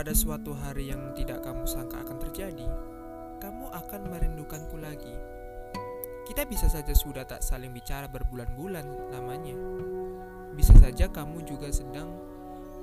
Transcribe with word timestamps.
pada 0.00 0.16
suatu 0.16 0.56
hari 0.56 0.88
yang 0.88 1.12
tidak 1.12 1.44
kamu 1.44 1.68
sangka 1.68 2.00
akan 2.00 2.16
terjadi, 2.16 2.64
kamu 3.36 3.68
akan 3.68 4.00
merindukanku 4.08 4.80
lagi. 4.80 5.12
Kita 6.24 6.48
bisa 6.48 6.72
saja 6.72 6.96
sudah 6.96 7.28
tak 7.28 7.44
saling 7.44 7.68
bicara 7.68 8.08
berbulan-bulan 8.08 9.12
lamanya. 9.12 9.52
Bisa 10.56 10.72
saja 10.80 11.04
kamu 11.04 11.44
juga 11.44 11.68
sedang 11.68 12.16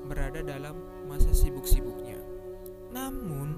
berada 0.06 0.46
dalam 0.46 0.78
masa 1.10 1.34
sibuk-sibuknya. 1.34 2.22
Namun, 2.94 3.50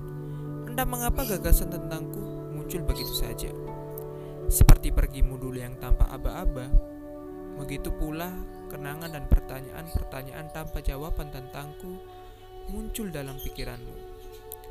entah 0.71 0.87
mengapa 0.87 1.27
gagasan 1.27 1.67
tentangku 1.67 2.55
muncul 2.55 2.79
begitu 2.87 3.11
saja. 3.11 3.51
Seperti 4.47 4.95
pergimu 4.95 5.35
dulu 5.35 5.59
yang 5.59 5.75
tanpa 5.83 6.07
aba-aba, 6.15 6.71
begitu 7.59 7.91
pula 7.91 8.31
kenangan 8.71 9.11
dan 9.11 9.27
pertanyaan-pertanyaan 9.27 10.47
tanpa 10.55 10.79
jawaban 10.79 11.27
tentangku 11.27 11.99
muncul 12.69 13.09
dalam 13.09 13.35
pikiranmu. 13.41 13.97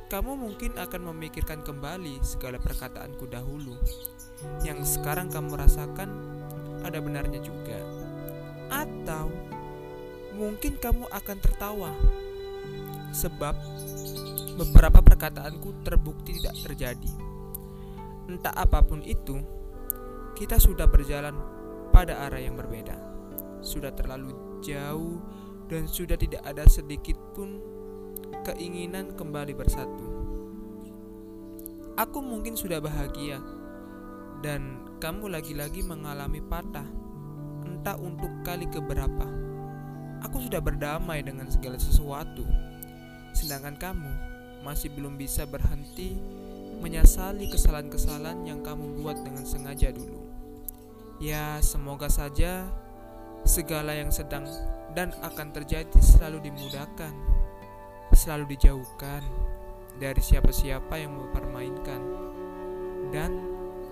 Kamu 0.09 0.41
mungkin 0.41 0.73
akan 0.81 1.13
memikirkan 1.13 1.61
kembali 1.61 2.25
segala 2.25 2.57
perkataanku 2.57 3.29
dahulu, 3.29 3.77
yang 4.65 4.81
sekarang 4.81 5.29
kamu 5.29 5.59
rasakan 5.59 6.09
ada 6.81 6.97
benarnya 7.03 7.45
juga, 7.45 7.77
atau 8.73 9.29
mungkin 10.33 10.81
kamu 10.81 11.05
akan 11.13 11.37
tertawa 11.43 11.93
sebab 13.13 13.53
beberapa 14.57 15.05
perkataanku 15.05 15.85
terbukti 15.85 16.41
tidak 16.41 16.57
terjadi. 16.65 17.13
Entah 18.33 18.55
apa 18.57 18.81
pun 18.81 19.05
itu, 19.05 19.41
kita 20.37 20.57
sudah 20.57 20.89
berjalan 20.89 21.37
pada 21.93 22.25
arah 22.29 22.41
yang 22.41 22.57
berbeda, 22.57 22.97
sudah 23.61 23.93
terlalu 23.93 24.33
jauh, 24.65 25.21
dan 25.69 25.85
sudah 25.85 26.17
tidak 26.17 26.41
ada 26.49 26.65
sedikit 26.65 27.17
pun 27.37 27.61
keinginan 28.45 29.15
kembali 29.17 29.55
bersatu. 29.57 30.07
Aku 31.99 32.23
mungkin 32.23 32.55
sudah 32.55 32.79
bahagia, 32.79 33.43
dan 34.39 34.87
kamu 35.03 35.35
lagi-lagi 35.35 35.83
mengalami 35.83 36.39
patah, 36.39 36.87
entah 37.67 37.99
untuk 37.99 38.31
kali 38.47 38.71
keberapa. 38.71 39.27
Aku 40.27 40.43
sudah 40.43 40.63
berdamai 40.63 41.23
dengan 41.27 41.51
segala 41.51 41.79
sesuatu, 41.79 42.47
sedangkan 43.35 43.75
kamu 43.79 44.13
masih 44.63 44.91
belum 44.95 45.19
bisa 45.19 45.47
berhenti 45.47 46.19
menyesali 46.79 47.51
kesalahan-kesalahan 47.51 48.47
yang 48.47 48.63
kamu 48.63 49.03
buat 49.03 49.19
dengan 49.27 49.43
sengaja 49.43 49.91
dulu. 49.91 50.23
Ya, 51.19 51.59
semoga 51.59 52.07
saja 52.07 52.71
segala 53.43 53.95
yang 53.95 54.15
sedang 54.15 54.47
dan 54.95 55.11
akan 55.23 55.51
terjadi 55.51 55.99
selalu 55.99 56.47
dimudahkan 56.51 57.38
selalu 58.13 58.57
dijauhkan 58.57 59.23
dari 59.99 60.23
siapa-siapa 60.23 60.95
yang 60.97 61.17
mempermainkan 61.19 62.01
dan 63.11 63.35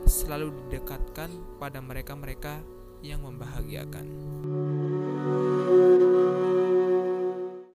selalu 0.07 0.55
didekatkan 0.67 1.59
pada 1.59 1.83
mereka-mereka 1.83 2.63
yang 3.03 3.27
membahagiakan. 3.27 4.07